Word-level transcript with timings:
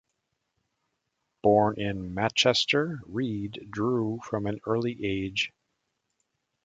Born 1.43 1.79
in 1.79 2.15
Machester, 2.15 3.01
Reid 3.05 3.67
drew 3.69 4.19
from 4.27 4.47
an 4.47 4.59
early 4.65 4.97
age. 5.05 5.53